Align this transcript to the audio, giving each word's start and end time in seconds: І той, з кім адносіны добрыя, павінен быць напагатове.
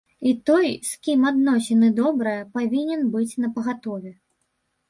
І 0.27 0.31
той, 0.49 0.71
з 0.91 1.03
кім 1.07 1.27
адносіны 1.31 1.87
добрыя, 2.01 2.47
павінен 2.57 3.07
быць 3.17 3.31
напагатове. 3.45 4.17